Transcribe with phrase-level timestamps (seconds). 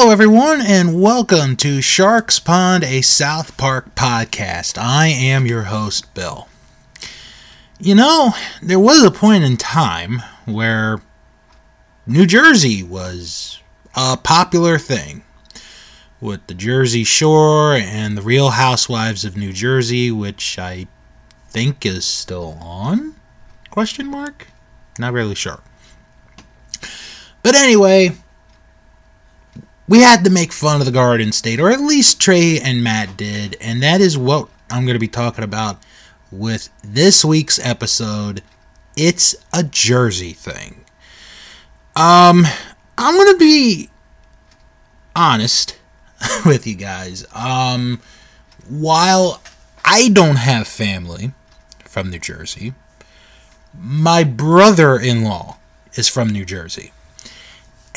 [0.00, 4.78] Hello, everyone, and welcome to Stark's Pond, a South Park podcast.
[4.80, 6.46] I am your host, Bill.
[7.80, 8.30] You know,
[8.62, 11.00] there was a point in time where
[12.06, 13.60] New Jersey was
[13.96, 15.24] a popular thing
[16.20, 20.86] with the Jersey Shore and the Real Housewives of New Jersey, which I
[21.48, 23.16] think is still on?
[23.70, 24.46] Question mark?
[24.96, 25.60] Not really sure.
[27.42, 28.12] But anyway,
[29.88, 33.16] we had to make fun of the Garden State, or at least Trey and Matt
[33.16, 35.78] did, and that is what I'm going to be talking about
[36.30, 38.42] with this week's episode.
[38.96, 40.84] It's a Jersey thing.
[41.96, 42.44] Um,
[42.98, 43.90] I'm going to be
[45.16, 45.78] honest
[46.46, 47.24] with you guys.
[47.34, 48.00] Um,
[48.68, 49.40] while
[49.84, 51.32] I don't have family
[51.84, 52.74] from New Jersey,
[53.78, 55.56] my brother in law
[55.94, 56.92] is from New Jersey.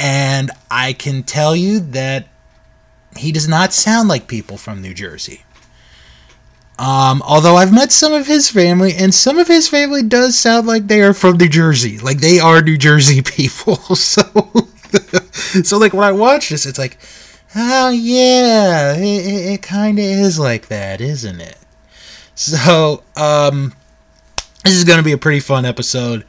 [0.03, 2.27] And I can tell you that
[3.15, 5.43] he does not sound like people from New Jersey.
[6.79, 10.65] Um, although I've met some of his family, and some of his family does sound
[10.65, 11.99] like they are from New Jersey.
[11.99, 13.75] Like they are New Jersey people.
[13.95, 14.23] So,
[15.63, 16.97] so like when I watch this, it's like,
[17.55, 21.57] oh yeah, it, it, it kind of is like that, isn't it?
[22.33, 23.73] So, um,
[24.65, 26.25] this is going to be a pretty fun episode.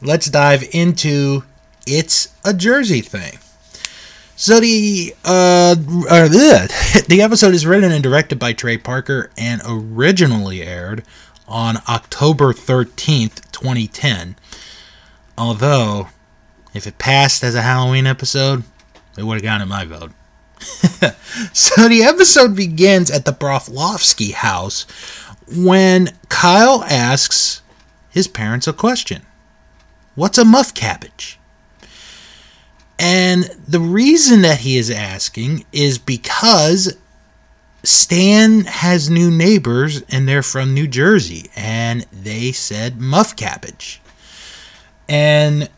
[0.00, 1.42] Let's dive into
[1.86, 3.38] it's a Jersey thing.
[4.38, 5.76] So the uh,
[6.10, 6.28] uh,
[7.08, 11.04] the episode is written and directed by Trey Parker and originally aired
[11.48, 14.36] on October 13th, 2010.
[15.38, 16.08] Although,
[16.74, 18.64] if it passed as a Halloween episode,
[19.16, 20.12] it would have gotten my vote.
[21.52, 24.82] so the episode begins at the Broflovsky house
[25.48, 27.62] when Kyle asks
[28.10, 29.22] his parents a question.
[30.14, 31.38] What's a muff cabbage?
[33.36, 36.96] And the reason that he is asking is because
[37.82, 44.00] Stan has new neighbors and they're from New Jersey and they said muff cabbage.
[45.06, 45.68] And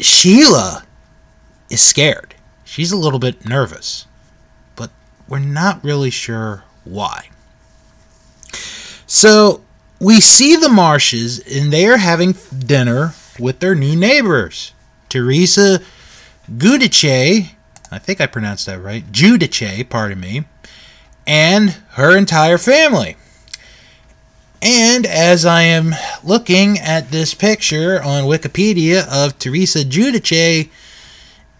[0.00, 0.84] Sheila
[1.70, 2.34] is scared.
[2.62, 4.04] She's a little bit nervous,
[4.76, 4.90] but
[5.28, 7.30] we're not really sure why.
[9.06, 9.62] So
[9.98, 14.74] we see the Marshes and they are having dinner with their new neighbors.
[15.08, 15.80] Teresa
[16.56, 17.50] Giudice,
[17.90, 20.44] I think I pronounced that right, Judice, pardon me,
[21.26, 23.16] and her entire family.
[24.62, 30.68] And as I am looking at this picture on Wikipedia of Teresa Judice,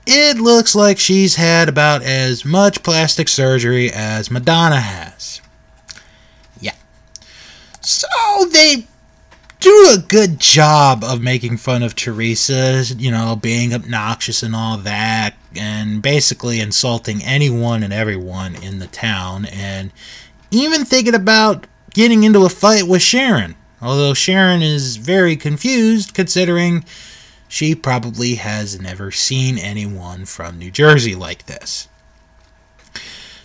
[0.06, 5.40] it looks like she's had about as much plastic surgery as Madonna has.
[6.60, 6.74] Yeah.
[7.80, 8.08] So
[8.52, 8.86] they
[9.60, 14.78] do a good job of making fun of Teresa, you know, being obnoxious and all
[14.78, 19.92] that, and basically insulting anyone and everyone in the town, and
[20.50, 23.54] even thinking about getting into a fight with Sharon.
[23.82, 26.84] Although Sharon is very confused considering
[27.48, 31.88] she probably has never seen anyone from New Jersey like this.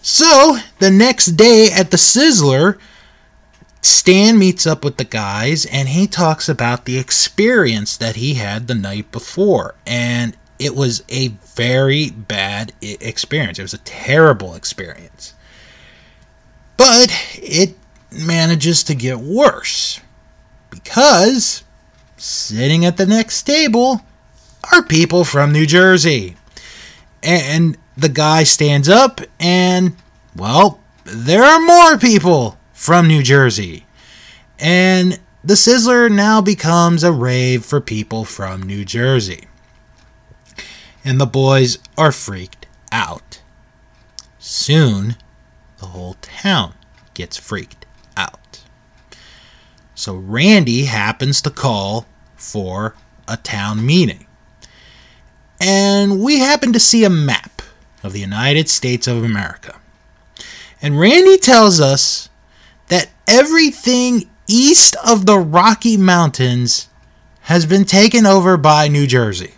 [0.02, 2.78] So, the next day at the Sizzler,
[3.85, 8.68] Stan meets up with the guys and he talks about the experience that he had
[8.68, 9.75] the night before.
[9.85, 13.59] And it was a very bad experience.
[13.59, 15.35] It was a terrible experience.
[16.78, 17.78] But it
[18.12, 20.02] manages to get worse
[20.72, 21.63] because
[22.17, 24.02] sitting at the next table
[24.72, 26.38] are people from New Jersey.
[27.22, 29.96] And the guy stands up and,
[30.35, 33.84] well, there are more people from New Jersey.
[34.59, 39.47] And the Sizzler now becomes a rave for people from New Jersey.
[41.03, 43.41] And the boys are freaked out.
[44.37, 45.16] Soon,
[45.79, 46.76] the whole town
[47.16, 48.61] gets freaked out.
[49.96, 52.05] So Randy happens to call
[52.35, 52.93] for
[53.28, 54.28] a town meeting.
[55.59, 57.64] And we happen to see a map
[58.03, 59.79] of the United States of America.
[60.84, 62.29] And Randy tells us
[63.28, 66.90] everything east of the Rocky Mountains
[67.42, 69.54] has been taken over by New Jersey.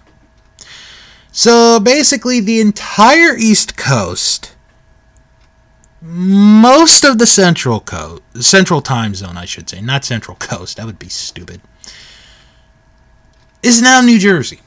[1.31, 4.55] So basically, the entire East Coast,
[6.01, 10.85] most of the Central Coast, Central Time Zone, I should say, not Central Coast, that
[10.85, 11.61] would be stupid,
[13.61, 14.61] is now New Jersey.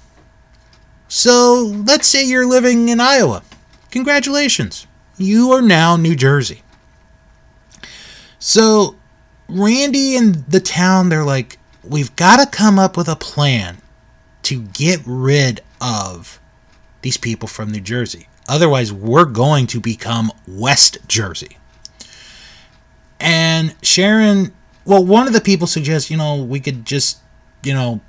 [1.09, 3.43] So let's say you're living in Iowa.
[3.91, 4.87] Congratulations.
[5.19, 6.63] You are now New Jersey.
[8.41, 8.97] So
[9.49, 13.79] Randy and the town, they're like, we've got to come up with a plan
[14.43, 16.41] to get rid of
[17.03, 18.27] these people from New Jersey.
[18.49, 21.59] Otherwise, we're going to become West Jersey.
[23.21, 24.53] And Sharon,
[24.85, 27.19] well, one of the people suggests, you know, we could just,
[27.63, 28.01] you know,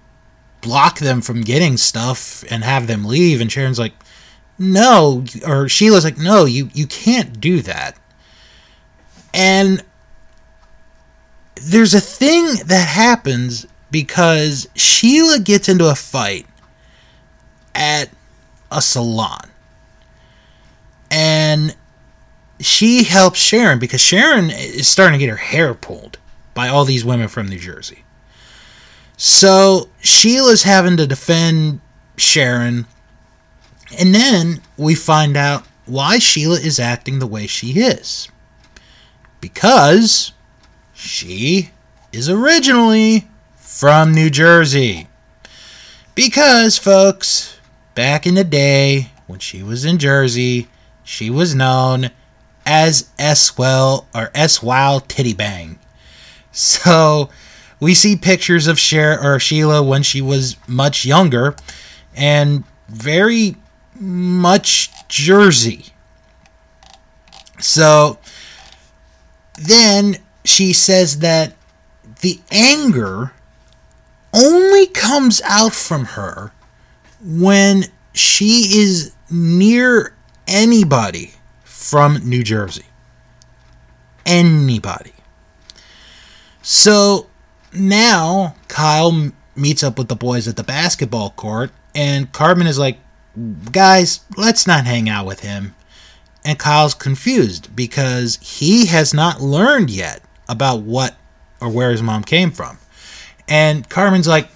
[0.61, 3.41] block them from getting stuff and have them leave.
[3.41, 3.93] And Sharon's like,
[4.57, 7.99] no, or Sheila's like, no, you, you can't do that.
[9.33, 9.83] And
[11.61, 16.45] there's a thing that happens because Sheila gets into a fight
[17.75, 18.09] at
[18.71, 19.49] a salon.
[21.11, 21.75] And
[22.59, 26.17] she helps Sharon because Sharon is starting to get her hair pulled
[26.53, 28.05] by all these women from New Jersey.
[29.17, 31.81] So Sheila's having to defend
[32.17, 32.87] Sharon.
[33.99, 38.29] And then we find out why Sheila is acting the way she is.
[39.41, 40.31] Because
[41.01, 41.71] she
[42.13, 43.27] is originally
[43.57, 45.07] from New Jersey.
[46.13, 47.57] Because, folks,
[47.95, 50.67] back in the day when she was in Jersey,
[51.03, 52.11] she was known
[52.65, 55.79] as S-Well or S-Wow Titty Bang.
[56.51, 57.29] So
[57.79, 61.55] we see pictures of Cher or Sheila when she was much younger
[62.15, 63.55] and very
[63.99, 65.85] much Jersey.
[67.59, 68.19] So
[69.55, 71.53] then she says that
[72.21, 73.33] the anger
[74.33, 76.51] only comes out from her
[77.23, 80.15] when she is near
[80.47, 81.33] anybody
[81.63, 82.85] from New Jersey.
[84.25, 85.13] Anybody.
[86.61, 87.27] So
[87.73, 92.99] now Kyle meets up with the boys at the basketball court, and Cartman is like,
[93.71, 95.75] guys, let's not hang out with him.
[96.43, 101.15] And Kyle's confused because he has not learned yet about what
[101.61, 102.77] or where his mom came from.
[103.47, 104.49] And Cartman's like,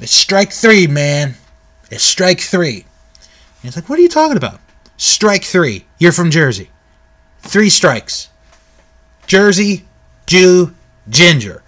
[0.00, 1.34] it's strike three, man.
[1.90, 2.86] It's strike three.
[3.16, 4.60] And he's like, what are you talking about?
[4.96, 5.86] Strike three.
[5.98, 6.70] You're from Jersey.
[7.40, 8.28] Three strikes.
[9.26, 9.84] Jersey,
[10.26, 10.72] Jew,
[11.08, 11.62] Ginger.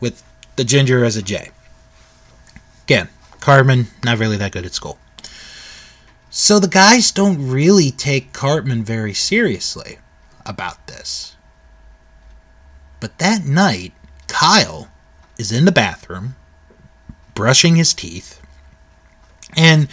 [0.00, 0.22] With
[0.56, 1.50] the ginger as a J.
[2.84, 3.08] Again,
[3.40, 4.98] Cartman, not really that good at school.
[6.30, 9.98] So the guys don't really take Cartman very seriously
[10.46, 11.31] about this.
[13.02, 13.92] But that night,
[14.28, 14.88] Kyle
[15.36, 16.36] is in the bathroom,
[17.34, 18.40] brushing his teeth,
[19.56, 19.88] and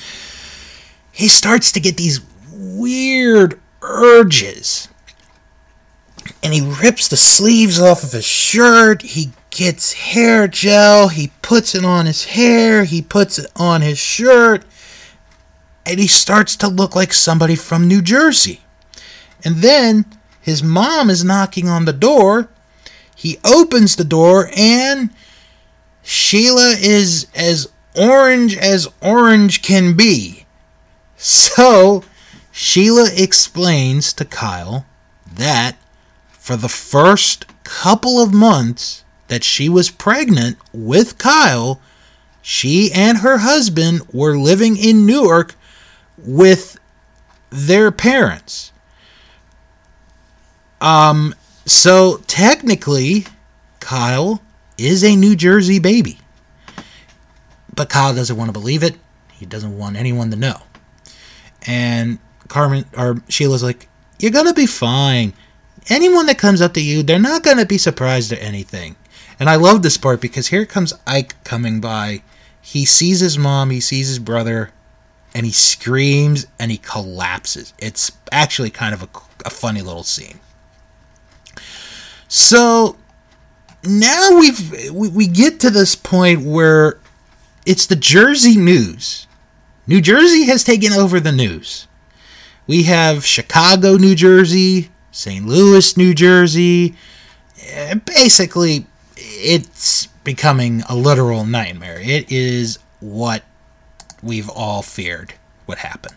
[1.11, 2.21] he starts to get these
[2.53, 4.89] weird urges.
[6.43, 9.01] And he rips the sleeves off of his shirt.
[9.01, 11.07] He gets hair gel.
[11.07, 12.83] He puts it on his hair.
[12.83, 14.63] He puts it on his shirt.
[15.83, 18.61] And he starts to look like somebody from New Jersey.
[19.43, 20.05] And then
[20.39, 22.49] his mom is knocking on the door.
[23.19, 25.09] He opens the door and
[26.01, 30.45] Sheila is as orange as orange can be.
[31.17, 32.05] So,
[32.53, 34.85] Sheila explains to Kyle
[35.29, 35.75] that
[36.29, 41.81] for the first couple of months that she was pregnant with Kyle,
[42.41, 45.55] she and her husband were living in Newark
[46.17, 46.79] with
[47.49, 48.71] their parents.
[50.79, 51.35] Um,
[51.69, 53.25] so technically,
[53.79, 54.41] Kyle
[54.77, 56.19] is a New Jersey baby.
[57.73, 58.95] But Kyle doesn't want to believe it.
[59.33, 60.61] He doesn't want anyone to know.
[61.65, 63.87] And Cartman or Sheila's like,
[64.19, 65.33] You're gonna be fine.
[65.87, 68.95] Anyone that comes up to you, they're not gonna be surprised at anything.
[69.39, 72.21] And I love this part because here comes Ike coming by.
[72.61, 74.71] He sees his mom, he sees his brother,
[75.33, 77.73] and he screams and he collapses.
[77.79, 79.09] It's actually kind of a,
[79.45, 80.39] a funny little scene.
[82.29, 82.95] So
[83.83, 86.99] now we've we, we get to this point where
[87.65, 89.27] it's the Jersey news.
[89.87, 91.87] New Jersey has taken over the news.
[92.67, 95.43] We have Chicago, New Jersey, St.
[95.43, 96.95] Louis, New Jersey.
[97.65, 98.85] Eh, basically,
[99.17, 101.99] it's becoming a literal nightmare.
[101.99, 103.41] It is what
[104.21, 105.33] we've all feared
[105.65, 106.13] would happen.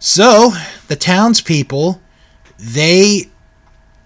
[0.00, 0.54] So,
[0.88, 2.00] the townspeople,
[2.58, 3.28] they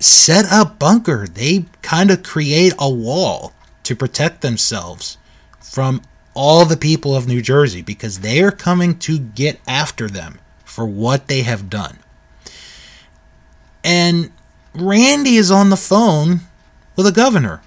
[0.01, 1.27] set up bunker.
[1.29, 3.53] They kind of create a wall
[3.85, 5.19] to protect themselves
[5.61, 6.03] from
[6.35, 10.87] all the people of New Jersey because they are coming to get after them for
[10.87, 11.99] what they have done.
[13.85, 14.33] And
[14.75, 16.41] Randy is on the phone
[16.97, 17.63] with the governor.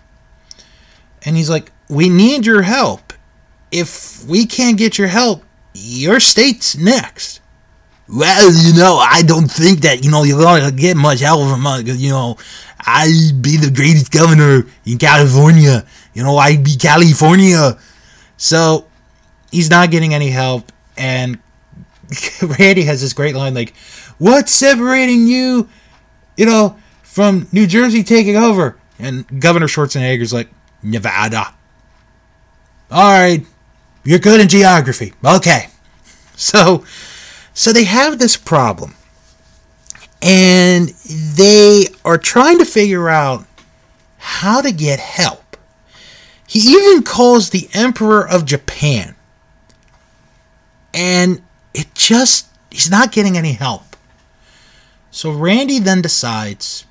[1.23, 3.13] And he's like, We need your help.
[3.71, 7.41] If we can't get your help, your state's next.
[8.13, 11.49] Well, you know, I don't think that, you know, you're going to get much help
[11.49, 11.83] from us.
[11.83, 12.37] You know,
[12.79, 15.83] I'd be the greatest governor in California.
[16.13, 17.77] You know, I'd be California.
[18.37, 18.85] So
[19.51, 20.71] he's not getting any help.
[20.95, 21.39] And
[22.59, 23.73] Randy has this great line like,
[24.19, 25.67] "What's separating you,
[26.37, 30.49] you know, from New Jersey taking over?" And Governor Schwarzenegger's like,
[30.83, 31.53] "Nevada."
[32.91, 33.43] All right,
[34.03, 35.13] you're good in geography.
[35.25, 35.69] Okay,
[36.35, 36.83] so
[37.53, 38.95] so they have this problem,
[40.21, 43.45] and they are trying to figure out
[44.17, 45.57] how to get help.
[46.47, 49.15] He even calls the Emperor of Japan.
[50.93, 51.41] And
[51.73, 53.95] it just, he's not getting any help.
[55.09, 56.85] So Randy then decides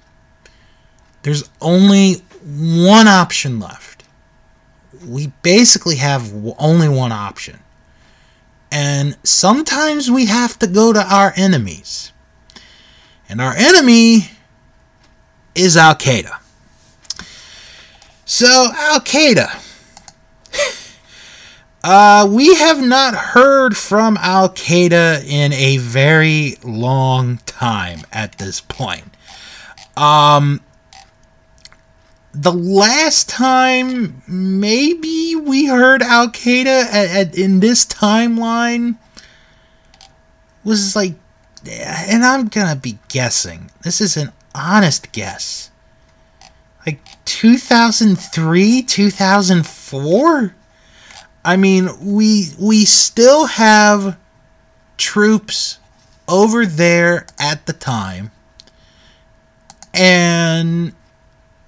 [1.22, 4.04] there's only one option left.
[5.06, 7.60] We basically have only one option.
[8.72, 12.10] And sometimes we have to go to our enemies.
[13.28, 14.30] And our enemy
[15.54, 16.38] is Al Qaeda.
[18.24, 19.58] So, Al Qaeda.
[21.84, 28.60] Uh, we have not heard from Al Qaeda in a very long time at this
[28.60, 29.12] point.
[29.96, 30.60] Um,
[32.34, 38.96] the last time maybe we heard Al Qaeda at, at, in this timeline
[40.64, 41.14] was like,
[41.68, 43.70] and I'm gonna be guessing.
[43.82, 45.70] This is an honest guess.
[46.86, 50.54] Like 2003, 2004?
[51.44, 54.16] I mean, we we still have
[54.96, 55.78] troops
[56.28, 58.30] over there at the time.
[59.92, 60.94] And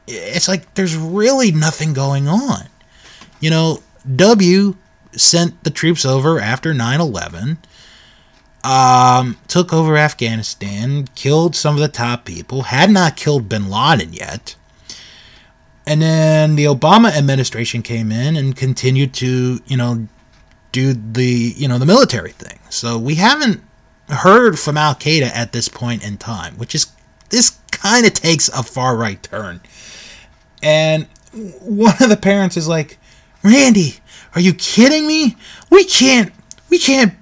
[0.07, 2.69] it's like there's really nothing going on.
[3.41, 3.83] You know,
[4.15, 4.77] W
[5.13, 7.59] sent the troops over after 9/11.
[8.65, 14.15] Um, took over Afghanistan, killed some of the top people, had not killed bin Laden
[14.15, 14.57] yet.
[15.87, 20.09] And then the Obama administration came in and continued to, you know,
[20.73, 22.59] do the, you know, the military thing.
[22.71, 23.61] So we haven't
[24.09, 26.87] heard from Al Qaeda at this point in time, which is
[27.29, 29.61] this kind of takes a far right turn.
[30.63, 31.07] And
[31.61, 32.99] one of the parents is like,
[33.43, 33.97] "Randy,
[34.35, 35.37] are you kidding me?
[35.71, 36.33] We can't
[36.71, 37.15] we can't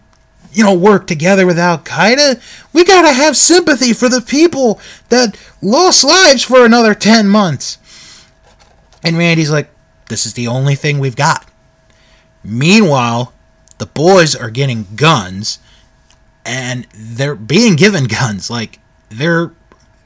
[0.53, 2.41] you know, work together with Al Qaeda.
[2.73, 7.79] We gotta have sympathy for the people that lost lives for another 10 months.
[9.03, 9.71] And Randy's like,
[10.09, 11.49] this is the only thing we've got.
[12.45, 13.33] Meanwhile,
[13.79, 15.59] the boys are getting guns
[16.45, 18.51] and they're being given guns.
[18.51, 19.53] Like, they're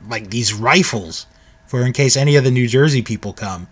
[0.09, 1.26] like these rifles
[1.66, 3.68] for in case any of the New Jersey people come.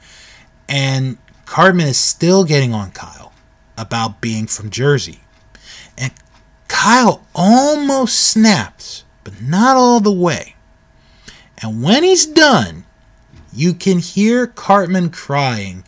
[0.68, 3.32] And Cartman is still getting on Kyle
[3.76, 5.20] about being from Jersey.
[5.96, 6.12] And
[6.68, 10.56] Kyle almost snaps, but not all the way.
[11.58, 12.84] And when he's done,
[13.52, 15.84] you can hear Cartman crying.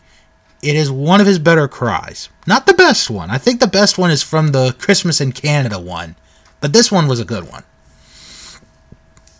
[0.61, 2.29] It is one of his better cries.
[2.47, 3.29] Not the best one.
[3.29, 6.15] I think the best one is from the Christmas in Canada one,
[6.61, 7.63] but this one was a good one.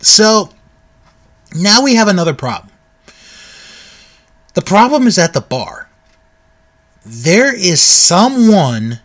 [0.02, 0.52] So,
[1.56, 2.74] now we have another problem.
[4.54, 5.90] The problem is at the bar.
[7.06, 9.00] There is someone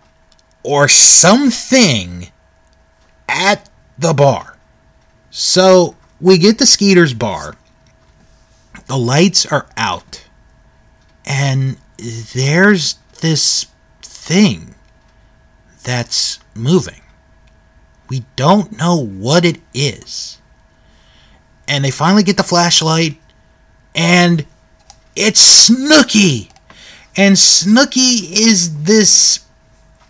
[0.63, 2.29] or something
[3.29, 3.69] at
[3.99, 4.57] the bar.
[5.31, 7.57] So we get to Skeeter's bar.
[8.87, 10.25] The lights are out.
[11.25, 13.67] And there's this
[14.03, 14.75] thing
[15.85, 17.01] that's moving.
[18.09, 20.39] We don't know what it is.
[21.73, 23.19] And they finally get the flashlight,
[23.95, 24.45] and
[25.17, 26.50] it's Snooki.
[27.17, 29.47] And Snooki is this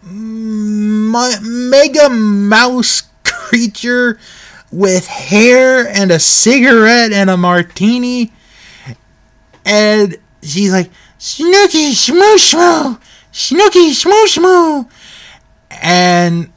[0.03, 4.19] mega mouse creature
[4.73, 8.33] with hair and a cigarette and a martini.
[9.65, 10.91] And she's like,
[11.21, 13.01] Snooki shmoo shmoo!
[13.33, 14.91] Snooki shmoo shmoo!
[15.81, 16.51] And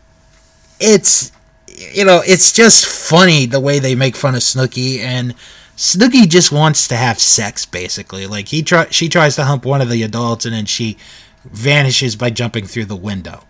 [0.80, 1.32] it's,
[1.78, 5.00] you know, it's just funny the way they make fun of Snooki.
[5.00, 5.36] And
[5.76, 8.28] Snooki just wants to have sex, basically.
[8.28, 10.98] Like, he try, she tries to hump one of the adults and then she
[11.44, 13.44] vanishes by jumping through the window.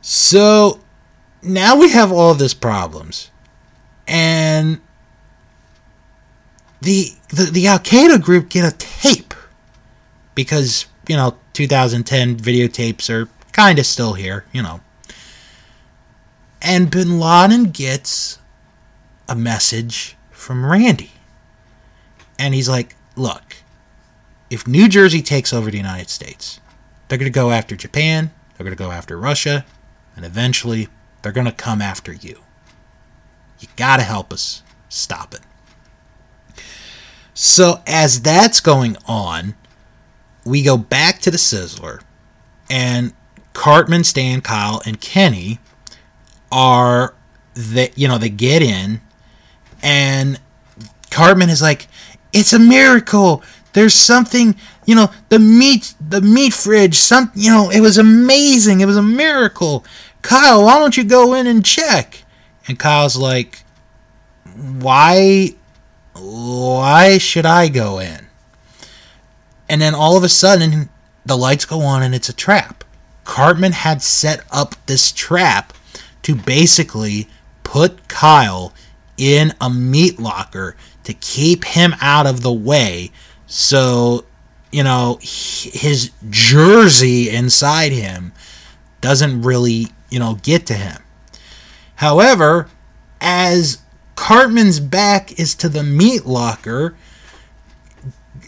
[0.00, 0.80] So
[1.42, 3.30] now we have all these problems.
[4.06, 4.80] And
[6.80, 9.34] the, the the Al Qaeda group get a tape
[10.34, 14.80] because, you know, 2010 videotapes are kind of still here, you know.
[16.60, 18.38] And bin Laden gets
[19.28, 21.12] a message from Randy.
[22.38, 23.56] And he's like, look,
[24.50, 26.60] if New Jersey takes over the United States,
[27.08, 29.64] they're going to go after Japan, they're going to go after Russia,
[30.16, 30.88] and eventually
[31.22, 32.40] they're going to come after you.
[33.60, 35.40] You got to help us stop it.
[37.34, 39.54] So, as that's going on,
[40.44, 42.02] we go back to the Sizzler,
[42.68, 43.12] and
[43.52, 45.60] Cartman, Stan, Kyle, and Kenny
[46.50, 47.14] are
[47.54, 49.00] that you know they get in
[49.82, 50.40] and
[51.10, 51.88] Cartman is like
[52.32, 53.42] it's a miracle.
[53.72, 58.80] There's something you know the meat the meat fridge some you know it was amazing.
[58.80, 59.84] It was a miracle.
[60.22, 62.24] Kyle why don't you go in and check?
[62.66, 63.64] And Kyle's like
[64.54, 65.54] why
[66.14, 68.26] why should I go in?
[69.68, 70.88] And then all of a sudden
[71.24, 72.84] the lights go on and it's a trap.
[73.24, 75.74] Cartman had set up this trap
[76.28, 77.26] to basically
[77.64, 78.74] put Kyle
[79.16, 83.10] in a meat locker to keep him out of the way.
[83.46, 84.26] So
[84.70, 88.32] you know his jersey inside him
[89.00, 91.02] doesn't really you know get to him.
[91.94, 92.68] However
[93.22, 93.78] as
[94.14, 96.94] cartman's back is to the meat locker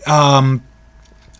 [0.06, 0.62] um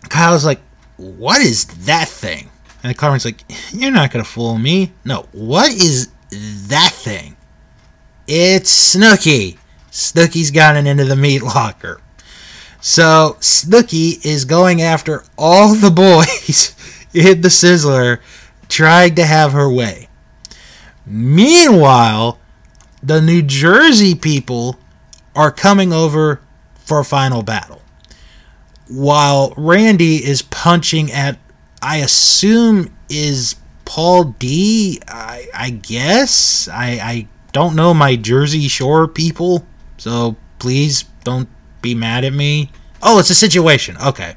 [0.09, 0.61] kyle's like
[0.97, 2.49] what is that thing?
[2.81, 4.91] And cartman's like you're not gonna fool me.
[5.05, 7.35] No what is that thing
[8.27, 9.57] it's snooki
[9.91, 12.01] snooki's gotten into the meat locker
[12.81, 16.75] so Snooki is going after all the boys
[17.13, 18.19] in the Sizzler,
[18.67, 20.09] trying to have her way.
[21.05, 22.39] Meanwhile,
[23.03, 24.77] the New Jersey people
[25.35, 26.41] are coming over
[26.73, 27.83] for a final battle.
[28.87, 31.37] While Randy is punching at,
[31.83, 33.55] I assume, is
[33.91, 35.01] Paul D.
[35.05, 36.69] I, I guess.
[36.69, 39.67] I, I don't know my Jersey Shore people,
[39.97, 41.49] so please don't
[41.81, 42.71] be mad at me.
[43.03, 43.97] Oh, it's a situation.
[43.97, 44.35] Okay.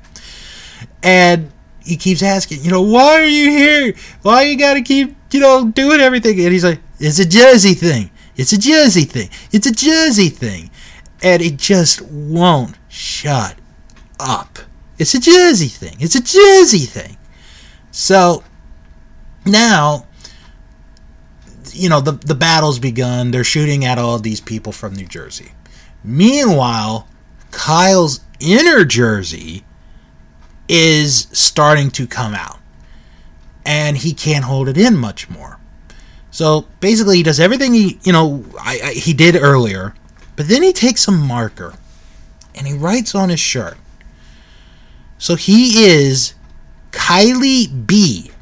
[1.04, 1.52] And
[1.84, 3.94] he keeps asking, you know, why are you here?
[4.22, 6.40] Why you gotta keep, you know, doing everything?
[6.40, 8.10] And he's like, it's a Jersey thing.
[8.34, 9.28] It's a Jersey thing.
[9.52, 10.68] It's a Jersey thing.
[11.22, 13.54] And it just won't shut
[14.18, 14.58] up.
[14.98, 15.94] It's a Jersey thing.
[16.00, 17.16] It's a Jersey thing.
[17.92, 18.42] So
[19.44, 20.06] now,
[21.72, 23.30] you know, the, the battle's begun.
[23.30, 25.52] They're shooting at all these people from New Jersey.
[26.02, 27.08] Meanwhile,
[27.50, 29.64] Kyle's inner jersey
[30.68, 32.58] is starting to come out.
[33.66, 35.58] And he can't hold it in much more.
[36.30, 39.94] So basically, he does everything he, you know, I, I, he did earlier,
[40.36, 41.74] but then he takes a marker
[42.54, 43.78] and he writes on his shirt.
[45.16, 46.34] So he is
[46.90, 48.32] Kylie B.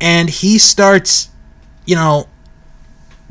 [0.00, 1.28] And he starts,
[1.86, 2.28] you know,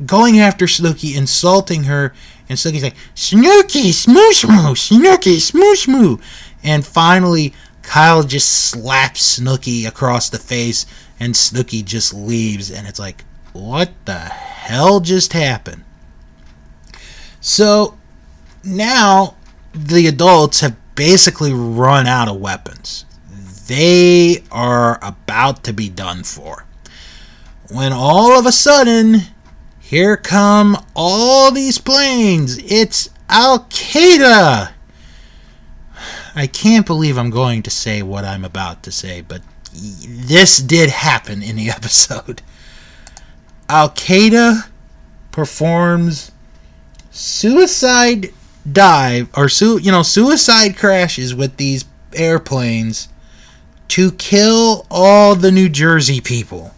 [0.04, 2.12] going after Snooki, insulting her,
[2.48, 6.18] and Snooki's like, Snooki, smoosh moo, Snooki, smoosh moo.
[6.62, 7.52] And finally,
[7.82, 10.86] Kyle just slaps Snooki across the face,
[11.18, 15.84] and Snooki just leaves, and it's like, what the hell just happened?
[17.40, 17.96] So
[18.62, 19.36] now
[19.72, 23.04] the adults have basically run out of weapons.
[23.68, 26.64] They are about to be done for.
[27.70, 29.20] When all of a sudden,
[29.78, 32.56] here come all these planes.
[32.64, 34.72] It's Al Qaeda.
[36.34, 40.88] I can't believe I'm going to say what I'm about to say, but this did
[40.88, 42.40] happen in the episode.
[43.68, 44.66] Al Qaeda
[45.30, 46.32] performs
[47.10, 48.32] suicide
[48.70, 53.08] dive or su- you know suicide crashes with these airplanes
[53.88, 56.74] to kill all the New Jersey people.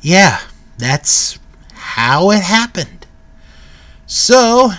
[0.00, 0.40] Yeah,
[0.78, 1.38] that's
[1.74, 3.06] how it happened.
[4.06, 4.72] So,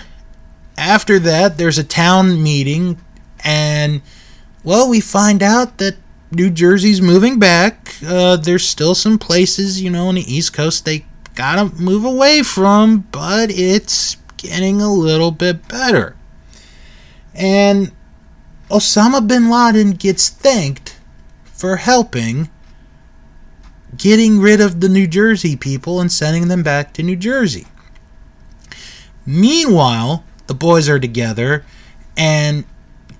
[0.78, 3.00] after that, there's a town meeting,
[3.42, 4.02] and,
[4.62, 5.96] well, we find out that
[6.30, 7.94] New Jersey's moving back.
[8.06, 12.42] Uh, there's still some places, you know, on the East Coast they gotta move away
[12.42, 16.16] from, but it's getting a little bit better.
[17.34, 17.92] And
[18.70, 20.98] Osama bin Laden gets thanked
[21.44, 22.50] for helping
[23.96, 27.66] getting rid of the New Jersey people and sending them back to New Jersey.
[29.24, 31.64] Meanwhile, the boys are together,
[32.16, 32.64] and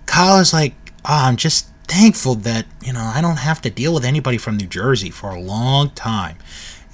[0.07, 3.95] Kyle is like, oh, I'm just thankful that, you know, I don't have to deal
[3.95, 6.37] with anybody from New Jersey for a long time.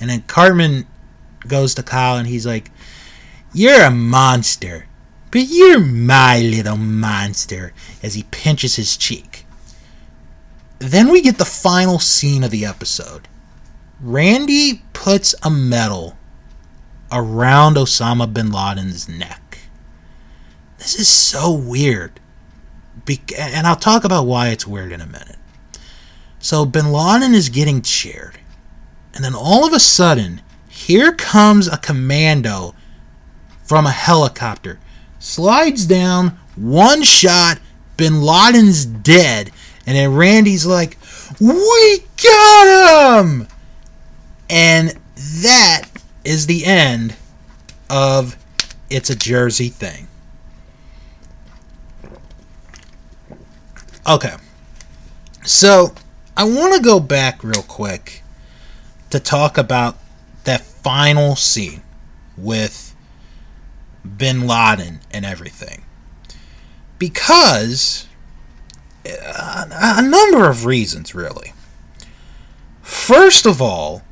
[0.00, 0.86] And then Cartman
[1.46, 2.70] goes to Kyle and he's like,
[3.52, 4.86] You're a monster,
[5.32, 9.44] but you're my little monster, as he pinches his cheek.
[10.78, 13.28] Then we get the final scene of the episode.
[14.00, 16.16] Randy puts a medal
[17.10, 19.58] around Osama bin Laden's neck.
[20.78, 22.20] This is so weird.
[23.04, 25.38] Be- and I'll talk about why it's weird in a minute.
[26.40, 28.38] So bin Laden is getting cheered.
[29.14, 32.74] And then all of a sudden, here comes a commando
[33.62, 34.78] from a helicopter.
[35.22, 37.60] Slides down, one shot,
[37.96, 39.52] bin Laden's dead.
[39.86, 40.98] And then Randy's like,
[41.38, 43.46] We got him!
[44.50, 45.84] And that
[46.24, 47.14] is the end
[47.88, 48.36] of
[48.90, 50.08] It's a Jersey Thing.
[54.08, 54.34] Okay.
[55.44, 55.94] So,
[56.36, 58.24] I want to go back real quick
[59.10, 59.98] to talk about
[60.42, 61.82] that final scene
[62.36, 62.91] with
[64.04, 65.84] bin Laden and everything.
[66.98, 68.06] Because
[69.06, 71.52] uh, a number of reasons, really.
[72.80, 74.02] First of all,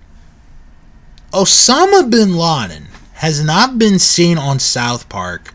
[1.32, 5.54] Osama bin Laden has not been seen on South Park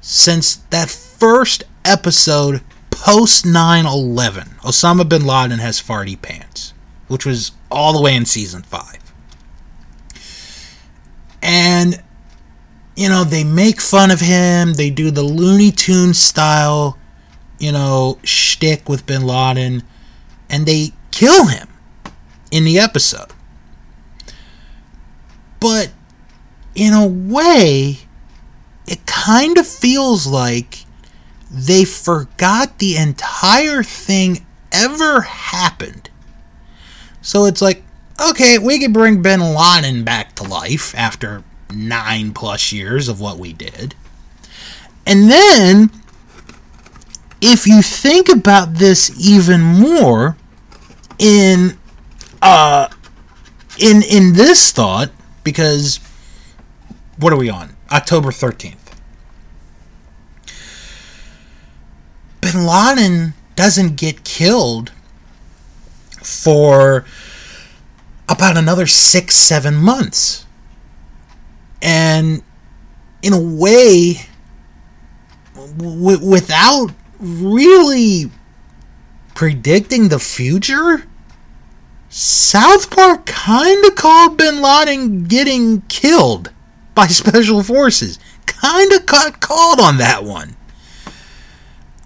[0.00, 4.48] since that first episode post 9 11.
[4.62, 6.72] Osama bin Laden has farty pants,
[7.08, 8.98] which was all the way in season 5.
[11.42, 12.02] And,
[12.96, 16.98] you know, they make fun of him, they do the Looney Tunes style,
[17.58, 19.82] you know, shtick with bin Laden,
[20.50, 21.68] and they kill him
[22.50, 23.32] in the episode.
[25.60, 25.92] But
[26.74, 27.98] in a way,
[28.86, 30.84] it kind of feels like
[31.50, 36.10] they forgot the entire thing ever happened.
[37.20, 37.84] So it's like,
[38.20, 43.38] okay, we could bring bin Laden back to life after nine plus years of what
[43.38, 43.94] we did.
[45.06, 45.90] And then,
[47.40, 50.36] if you think about this even more,
[51.18, 51.78] in
[52.40, 52.88] uh,
[53.78, 55.10] in in this thought,
[55.44, 56.00] because
[57.18, 57.76] what are we on?
[57.90, 58.76] October 13th.
[62.40, 64.90] Bin Laden doesn't get killed
[66.22, 67.04] for
[68.28, 70.46] about another six, seven months.
[71.82, 72.42] And
[73.22, 74.22] in a way,
[75.54, 78.30] w- without really
[79.34, 81.04] predicting the future,
[82.08, 86.50] South Park kind of called bin Laden getting killed
[86.94, 88.18] by special forces.
[88.46, 90.56] Kind of got called on that one.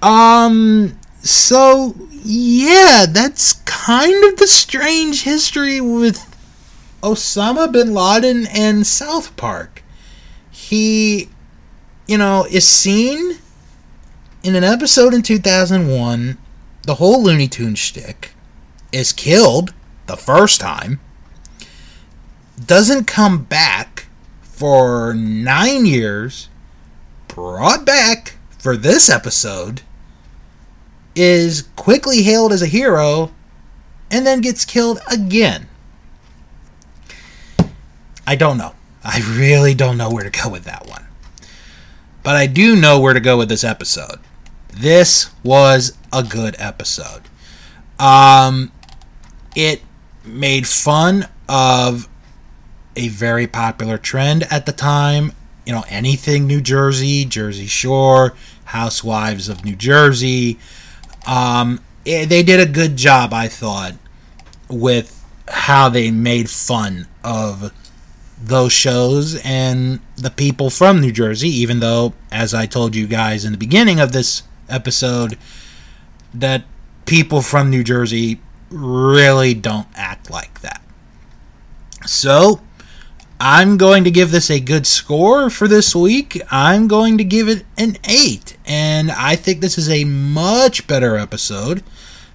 [0.02, 6.35] Um, so yeah, that's kind of the strange history with
[7.02, 9.82] Osama bin Laden and South Park.
[10.50, 11.28] He,
[12.06, 13.38] you know, is seen
[14.42, 16.38] in an episode in 2001,
[16.82, 18.32] the whole Looney Tunes shtick,
[18.92, 19.74] is killed
[20.06, 21.00] the first time,
[22.64, 24.06] doesn't come back
[24.40, 26.48] for nine years,
[27.28, 29.82] brought back for this episode,
[31.14, 33.32] is quickly hailed as a hero,
[34.10, 35.68] and then gets killed again.
[38.26, 38.74] I don't know.
[39.04, 41.04] I really don't know where to go with that one.
[42.22, 44.18] But I do know where to go with this episode.
[44.72, 47.22] This was a good episode.
[48.00, 48.72] Um,
[49.54, 49.80] it
[50.24, 52.08] made fun of
[52.96, 55.32] a very popular trend at the time.
[55.64, 58.34] You know, anything New Jersey, Jersey Shore,
[58.64, 60.58] Housewives of New Jersey.
[61.26, 63.94] Um, it, they did a good job, I thought,
[64.68, 67.72] with how they made fun of
[68.46, 73.44] those shows and the people from New Jersey, even though, as I told you guys
[73.44, 75.36] in the beginning of this episode,
[76.32, 76.64] that
[77.06, 80.80] people from New Jersey really don't act like that.
[82.06, 82.60] So,
[83.40, 86.40] I'm going to give this a good score for this week.
[86.50, 88.56] I'm going to give it an 8.
[88.64, 91.82] And I think this is a much better episode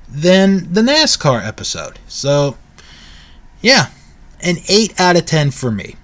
[0.08, 2.00] than the NASCAR episode.
[2.08, 2.58] So,
[3.62, 3.88] yeah,
[4.42, 5.96] an 8 out of 10 for me.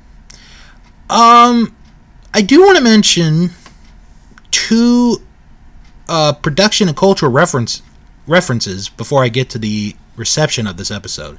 [1.10, 1.76] Um,
[2.34, 3.52] I do want to mention
[4.52, 5.22] two
[6.10, 7.82] uh, production and cultural reference
[8.28, 11.38] references before I get to the reception of this episode.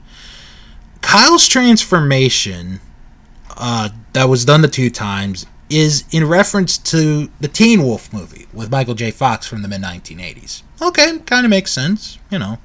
[1.03, 2.81] Kyle's transformation,
[3.57, 8.47] uh, that was done the two times, is in reference to the Teen Wolf movie
[8.53, 9.11] with Michael J.
[9.11, 10.63] Fox from the mid 1980s.
[10.81, 12.59] Okay, kind of makes sense, you know.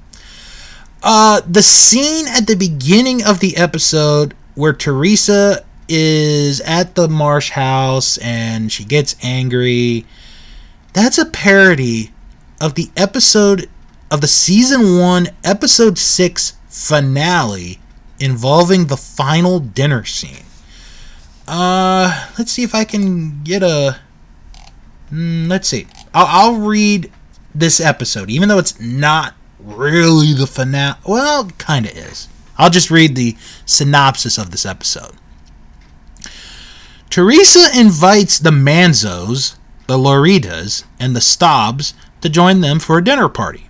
[1.02, 7.50] Uh, the scene at the beginning of the episode where Teresa is at the Marsh
[7.50, 10.06] house and she gets angry,
[10.92, 12.12] that's a parody
[12.60, 13.68] of the episode
[14.10, 17.78] of the season 1 episode 6 finale
[18.18, 20.44] involving the final dinner scene.
[21.46, 23.98] Uh, let's see if I can get a.
[25.12, 25.86] Mm, let's see.
[26.14, 27.10] I'll, I'll read
[27.54, 30.96] this episode, even though it's not really the finale.
[31.06, 32.28] Well, kind of is.
[32.56, 35.12] I'll just read the synopsis of this episode.
[37.14, 39.54] Teresa invites the Manzos,
[39.86, 43.68] the Lauritas, and the Staubs to join them for a dinner party.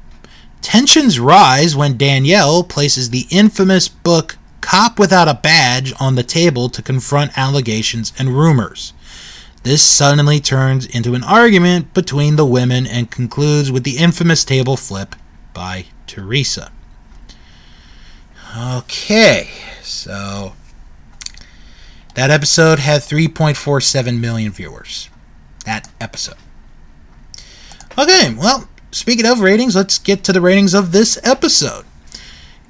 [0.62, 6.70] Tensions rise when Danielle places the infamous book cop without a badge on the table
[6.70, 8.94] to confront allegations and rumors.
[9.62, 14.78] This suddenly turns into an argument between the women and concludes with the infamous table
[14.78, 15.14] flip
[15.52, 16.72] by Teresa.
[18.56, 19.50] Okay,
[19.82, 20.54] so
[22.14, 25.10] that episode had 3.47 million viewers.
[25.64, 26.36] That episode.
[27.98, 31.84] Okay, well, speaking of ratings, let's get to the ratings of this episode.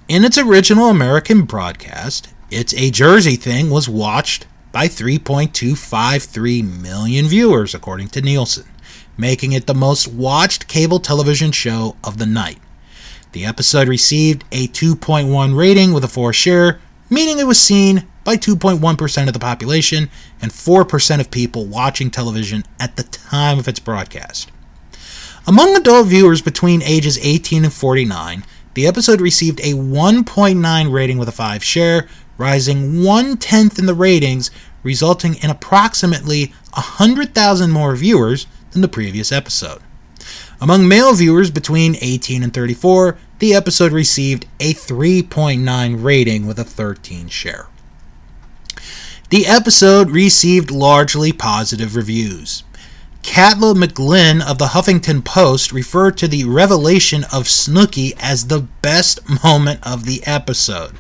[0.09, 7.75] In its original American broadcast, It's a Jersey Thing was watched by 3.253 million viewers,
[7.75, 8.67] according to Nielsen,
[9.17, 12.59] making it the most watched cable television show of the night.
[13.33, 16.81] The episode received a 2.1 rating with a 4 share,
[17.11, 20.11] meaning it was seen by 2.1% of the population
[20.41, 24.51] and 4% of people watching television at the time of its broadcast.
[25.47, 31.29] Among adult viewers between ages 18 and 49, the episode received a 1.9 rating with
[31.29, 32.09] a 5 share,
[32.39, 34.51] rising one tenth in the ratings,
[34.83, 39.81] resulting in approximately 100,000 more viewers than the previous episode.
[40.61, 46.65] Among male viewers between 18 and 34, the episode received a 3.9 rating with a
[46.65, 47.67] 13 share.
[49.35, 52.63] The episode received largely positive reviews.
[53.25, 59.19] Katla McGlynn of the Huffington Post referred to the revelation of Snooki as the best
[59.43, 60.93] moment of the episode.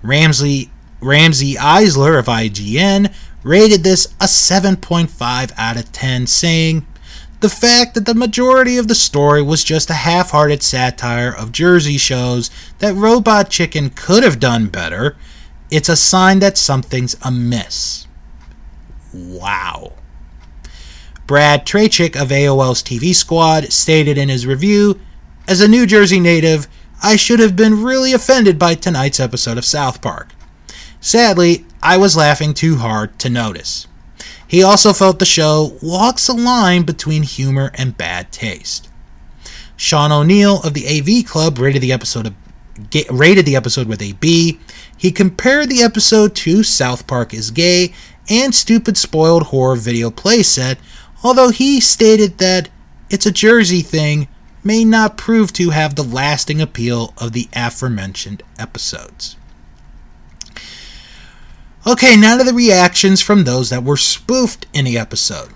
[0.00, 0.70] Ramsey
[1.00, 6.86] Ramsey Isler of IGN rated this a 7.5 out of 10, saying,
[7.40, 11.50] The fact that the majority of the story was just a half hearted satire of
[11.50, 15.16] Jersey shows that Robot Chicken could have done better,
[15.70, 18.06] it's a sign that something's amiss.
[19.12, 19.92] Wow.
[21.26, 25.00] Brad Trechak of AOL's TV Squad stated in his review
[25.48, 26.68] As a New Jersey native,
[27.02, 30.30] I should have been really offended by tonight's episode of South Park.
[31.00, 33.86] Sadly, I was laughing too hard to notice.
[34.46, 38.88] He also felt the show walks a line between humor and bad taste.
[39.76, 42.34] Sean O'Neal of the AV Club rated the episode of,
[43.10, 44.60] rated the episode with a B.
[44.96, 47.92] He compared the episode to South Park is Gay
[48.28, 50.78] and Stupid Spoiled Horror video playset,
[51.22, 52.68] although he stated that
[53.10, 54.28] it's a Jersey thing
[54.62, 59.36] may not prove to have the lasting appeal of the aforementioned episodes.
[61.86, 65.50] Okay, now to the reactions from those that were spoofed in the episode.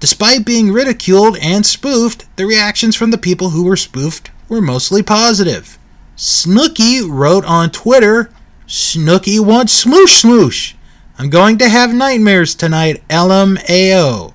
[0.00, 5.04] Despite being ridiculed and spoofed, the reactions from the people who were spoofed were mostly
[5.04, 5.78] positive.
[6.16, 8.30] Snooki wrote on Twitter,
[8.68, 10.74] Snooki wants smoosh smoosh.
[11.18, 14.34] I'm going to have nightmares tonight, LMAO.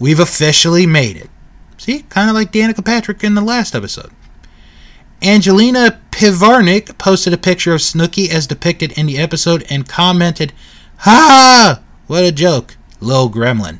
[0.00, 1.30] We've officially made it.
[1.78, 4.10] See, kind of like Danica Patrick in the last episode.
[5.22, 10.52] Angelina Pivarnik posted a picture of Snooki as depicted in the episode and commented,
[10.98, 11.80] Ha!
[12.08, 13.78] What a joke, low gremlin.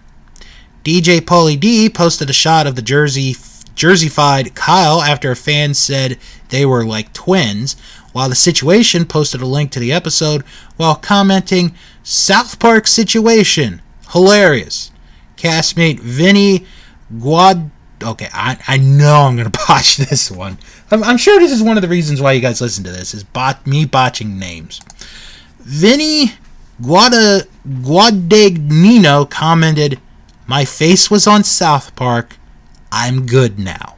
[0.84, 3.34] DJ Pauly D posted a shot of the Jersey
[3.74, 6.18] Jerseyfied Kyle after a fan said
[6.50, 7.76] they were like twins,
[8.14, 10.42] while the situation posted a link to the episode
[10.76, 11.74] while commenting,
[12.04, 14.92] South Park situation, hilarious.
[15.36, 16.64] Castmate Vinny
[17.20, 20.58] Guad okay, I, I know I'm gonna botch this one.
[20.92, 23.14] I'm, I'm, sure this is one of the reasons why you guys listen to this
[23.14, 24.80] is bot me botching names.
[25.58, 26.34] Vinny
[26.80, 30.00] Guada Guadagnino commented,
[30.46, 32.36] "My face was on South Park.
[32.92, 33.96] I'm good now."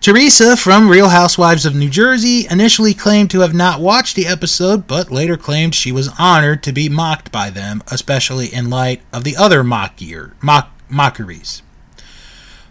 [0.00, 4.86] Teresa from Real Housewives of New Jersey initially claimed to have not watched the episode,
[4.86, 9.24] but later claimed she was honored to be mocked by them, especially in light of
[9.24, 10.00] the other mock
[10.40, 11.60] mock, mockeries.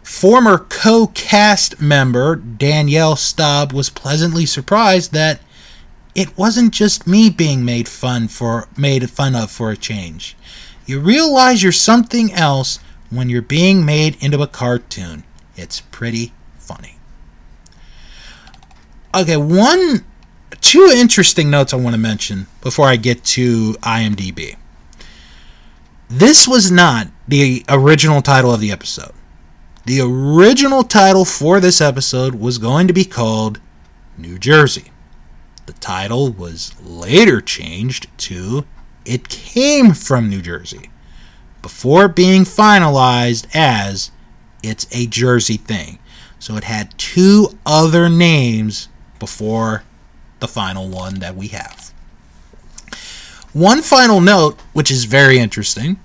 [0.02, 5.40] Former co cast member Danielle Staub was pleasantly surprised that
[6.16, 10.36] it wasn't just me being made fun for made fun of for a change.
[10.88, 12.80] You realize you're something else
[13.12, 15.26] when you're being made into a cartoon.
[15.56, 16.34] It's pretty.
[19.14, 20.06] Okay, one
[20.62, 24.56] two interesting notes I want to mention before I get to IMDb.
[26.08, 29.14] This was not the original title of the episode.
[29.86, 33.60] The original title for this episode was going to be called
[34.16, 34.92] New Jersey.
[35.66, 38.66] The title was later changed to
[39.06, 40.92] It Came from New Jersey
[41.64, 44.12] before being finalized as
[44.62, 45.98] It's a Jersey Thing.
[46.38, 48.89] So it had two other names
[49.20, 49.84] before
[50.40, 51.94] the final one that we have.
[53.54, 56.00] One final note, which is very interesting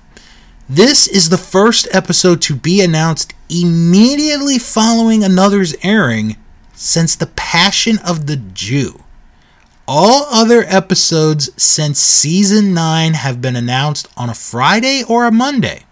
[0.68, 6.36] this is the first episode to be announced immediately following another's airing
[6.72, 9.02] since The Passion of the Jew.
[9.86, 15.82] All other episodes since season 9 have been announced on a Friday or a Monday.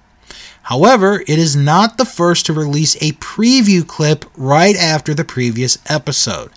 [0.63, 5.77] However, it is not the first to release a preview clip right after the previous
[5.87, 6.51] episode.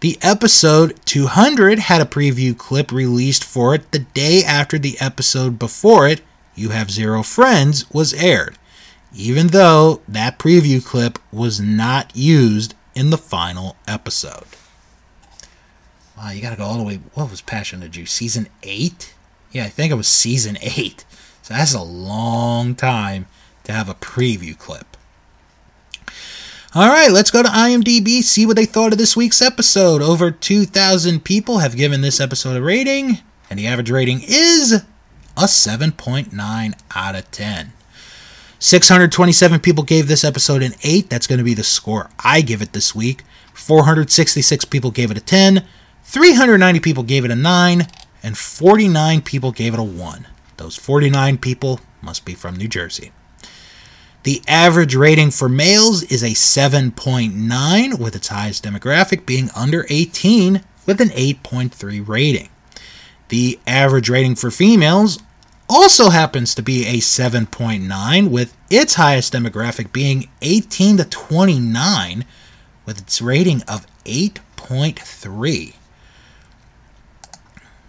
[0.00, 5.58] The episode 200 had a preview clip released for it the day after the episode
[5.58, 6.20] before it,
[6.54, 8.56] You Have Zero Friends, was aired,
[9.12, 14.46] even though that preview clip was not used in the final episode.
[16.16, 17.00] Wow, you gotta go all the way.
[17.14, 18.12] What was Passion of Juice?
[18.12, 19.14] Season 8?
[19.50, 21.04] Yeah, I think it was season 8.
[21.42, 23.26] So that's a long time
[23.64, 24.96] to have a preview clip.
[26.74, 30.02] All right, let's go to IMDb, see what they thought of this week's episode.
[30.02, 34.84] Over 2,000 people have given this episode a rating, and the average rating is
[35.34, 37.72] a 7.9 out of 10.
[38.58, 41.08] 627 people gave this episode an 8.
[41.08, 43.22] That's going to be the score I give it this week.
[43.54, 45.64] 466 people gave it a 10.
[46.04, 47.86] 390 people gave it a 9.
[48.22, 50.26] And 49 people gave it a 1.
[50.58, 53.12] Those 49 people must be from New Jersey.
[54.28, 60.62] The average rating for males is a 7.9, with its highest demographic being under 18,
[60.84, 62.50] with an 8.3 rating.
[63.28, 65.18] The average rating for females
[65.66, 72.26] also happens to be a 7.9, with its highest demographic being 18 to 29,
[72.84, 75.74] with its rating of 8.3.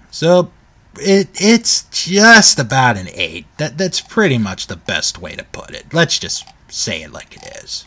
[0.10, 0.54] So
[1.02, 3.46] it it's just about an 8.
[3.58, 5.94] That that's pretty much the best way to put it.
[5.94, 7.86] Let's just say it like it is.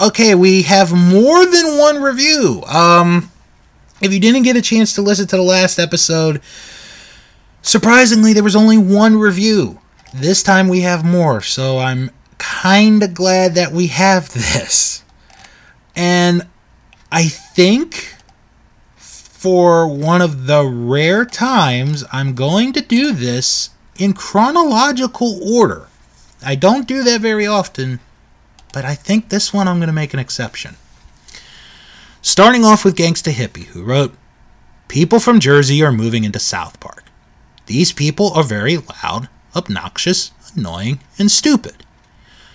[0.00, 2.62] Okay, we have more than one review.
[2.66, 3.30] Um
[4.00, 6.40] if you didn't get a chance to listen to the last episode,
[7.62, 9.78] surprisingly there was only one review.
[10.14, 15.04] This time we have more, so I'm kind of glad that we have this.
[15.94, 16.46] And
[17.12, 18.14] I think
[19.40, 25.88] for one of the rare times I'm going to do this in chronological order.
[26.44, 28.00] I don't do that very often,
[28.74, 30.76] but I think this one I'm going to make an exception.
[32.20, 34.14] Starting off with Gangsta Hippie, who wrote,
[34.88, 37.04] People from Jersey are moving into South Park.
[37.64, 41.86] These people are very loud, obnoxious, annoying, and stupid.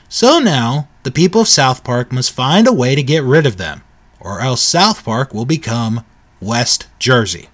[0.07, 3.57] So now, the people of South Park must find a way to get rid of
[3.57, 3.81] them,
[4.19, 6.05] or else South Park will become
[6.45, 7.49] West Jersey.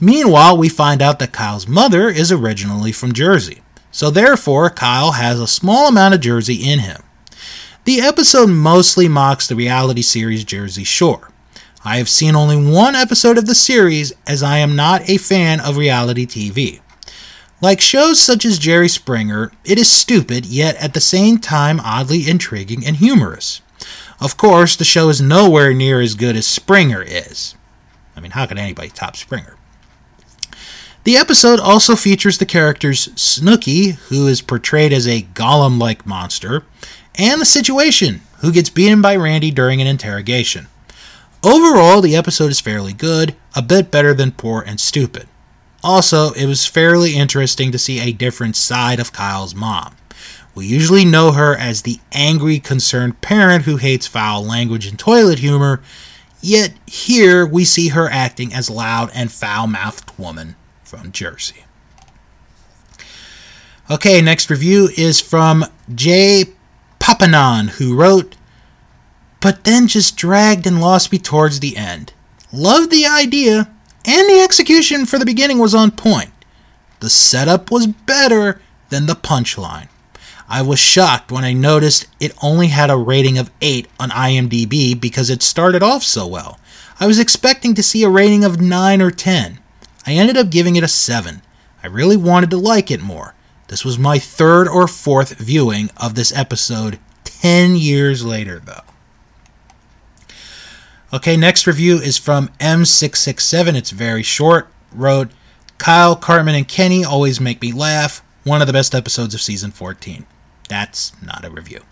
[0.00, 5.38] Meanwhile, we find out that Kyle's mother is originally from Jersey, so therefore, Kyle has
[5.38, 7.02] a small amount of Jersey in him.
[7.84, 11.30] The episode mostly mocks the reality series Jersey Shore.
[11.84, 15.60] I have seen only one episode of the series as I am not a fan
[15.60, 16.80] of reality TV.
[17.60, 22.28] Like shows such as Jerry Springer, it is stupid, yet at the same time oddly
[22.28, 23.60] intriguing and humorous.
[24.20, 27.54] Of course, the show is nowhere near as good as Springer is.
[28.16, 29.56] I mean, how could anybody top Springer?
[31.04, 36.64] The episode also features the characters Snooki, who is portrayed as a golem like monster,
[37.14, 40.68] and the situation, who gets beaten by Randy during an interrogation.
[41.42, 45.28] Overall, the episode is fairly good, a bit better than Poor and Stupid.
[45.82, 49.94] Also, it was fairly interesting to see a different side of Kyle's mom.
[50.54, 55.40] We usually know her as the angry, concerned parent who hates foul language and toilet
[55.40, 55.82] humor,
[56.44, 61.64] yet here we see her acting as loud and foul mouthed woman from Jersey.
[63.90, 66.44] Okay, next review is from Jay
[66.98, 68.36] Papanon, who wrote,
[69.40, 72.12] but then just dragged and lost me towards the end.
[72.52, 73.70] Loved the idea,
[74.06, 76.30] and the execution for the beginning was on point.
[77.00, 79.88] The setup was better than the punchline.
[80.54, 84.98] I was shocked when I noticed it only had a rating of 8 on IMDb
[84.98, 86.60] because it started off so well.
[87.00, 89.58] I was expecting to see a rating of 9 or 10.
[90.06, 91.42] I ended up giving it a 7.
[91.82, 93.34] I really wanted to like it more.
[93.66, 98.84] This was my third or fourth viewing of this episode 10 years later, though.
[101.12, 103.74] Okay, next review is from M667.
[103.74, 104.68] It's very short.
[104.92, 105.32] Wrote,
[105.78, 108.24] Kyle, Cartman, and Kenny always make me laugh.
[108.44, 110.26] One of the best episodes of season 14.
[110.68, 111.82] That's not a review.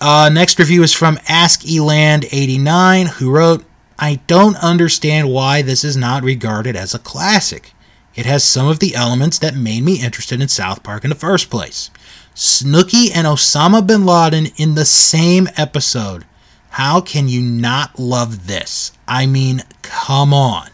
[0.00, 3.64] Uh, next review is from Ask Eland89, who wrote,
[3.98, 7.74] I don't understand why this is not regarded as a classic.
[8.14, 11.16] It has some of the elements that made me interested in South Park in the
[11.16, 11.90] first place.
[12.34, 16.24] Snooki and Osama bin Laden in the same episode.
[16.70, 18.92] How can you not love this?
[19.06, 20.70] I mean, come on.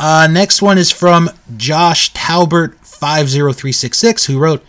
[0.00, 4.64] Uh, next one is from Josh Talbert 50366, who wrote,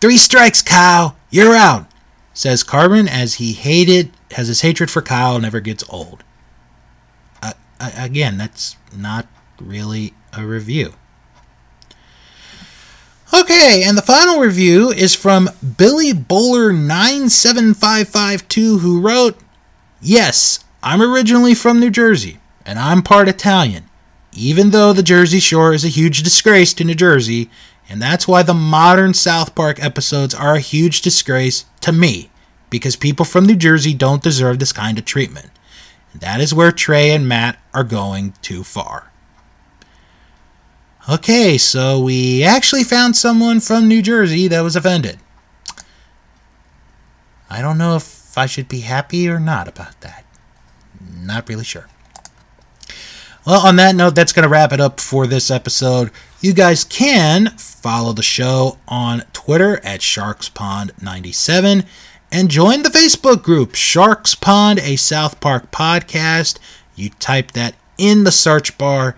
[0.00, 1.90] Three strikes, Kyle, you're out,
[2.32, 6.22] says Cartman as he hated, as his hatred for Kyle never gets old.
[7.42, 9.26] uh, again, that's not
[9.60, 10.92] really a review.
[13.34, 19.36] Okay, and the final review is from Billy Bowler 97552 who wrote,
[20.00, 23.84] "Yes, I'm originally from New Jersey and I'm part Italian,
[24.32, 27.50] even though the Jersey Shore is a huge disgrace to New Jersey,
[27.90, 32.30] and that's why the modern South Park episodes are a huge disgrace to me
[32.70, 35.50] because people from New Jersey don't deserve this kind of treatment.
[36.12, 39.10] And that is where Trey and Matt are going too far."
[41.08, 45.18] Okay, so we actually found someone from New Jersey that was offended.
[47.48, 50.24] I don't know if I should be happy or not about that.
[51.00, 51.88] Not really sure.
[53.46, 56.10] Well, on that note, that's going to wrap it up for this episode.
[56.40, 61.86] You guys can follow the show on Twitter at StarksPond97
[62.30, 66.58] and join the Facebook group Stark's Pond, a South Park podcast.
[66.94, 69.16] You type that in the search bar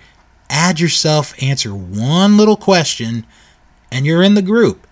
[0.48, 3.26] add yourself, answer one little question,
[3.90, 4.86] and you're in the group.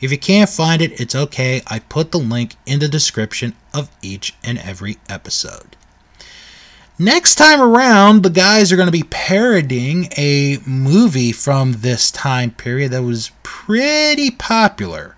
[0.00, 1.62] If you can't find it, it's okay.
[1.68, 5.73] I put the link in the description of each and every episode.
[6.98, 12.52] Next time around, the guys are going to be parodying a movie from this time
[12.52, 15.16] period that was pretty popular.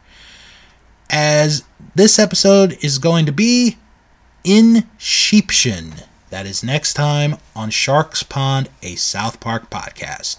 [1.10, 1.64] As
[1.94, 3.76] this episode is going to be
[4.42, 6.04] In Sheepshin.
[6.30, 10.36] That is next time on Stark's Pond, a South Park podcast.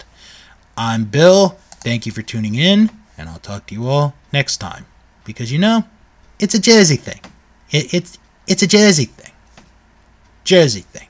[0.76, 1.50] I'm Bill.
[1.70, 4.86] Thank you for tuning in, and I'll talk to you all next time.
[5.24, 5.84] Because you know,
[6.40, 7.20] it's a Jersey thing.
[7.70, 8.18] It, it's
[8.48, 9.32] it's a Jersey thing.
[10.42, 11.07] Jersey thing.